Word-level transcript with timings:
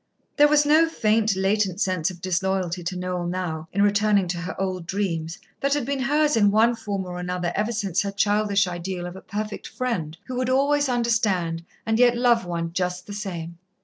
There 0.37 0.47
was 0.47 0.65
no 0.65 0.89
faint, 0.89 1.35
latent 1.35 1.79
sense 1.79 2.09
of 2.09 2.21
disloyalty 2.21 2.83
to 2.85 2.97
Noel 2.97 3.27
now, 3.27 3.67
in 3.71 3.83
returning 3.83 4.27
to 4.29 4.39
her 4.39 4.59
old 4.59 4.87
dreams, 4.87 5.37
that 5.59 5.75
had 5.75 5.85
been 5.85 5.99
hers 5.99 6.35
in 6.35 6.49
one 6.49 6.73
form 6.75 7.05
or 7.05 7.19
another 7.19 7.51
ever 7.55 7.71
since 7.71 8.01
her 8.01 8.09
childish 8.11 8.65
ideal 8.65 9.05
of 9.05 9.15
a 9.15 9.21
perfect 9.21 9.67
friend 9.67 10.17
who 10.25 10.37
would 10.37 10.49
always 10.49 10.89
understand, 10.89 11.63
and 11.85 11.99
yet 11.99 12.17
love 12.17 12.45
one 12.45 12.73
just 12.73 13.05
the 13.05 13.13
same. 13.13 13.59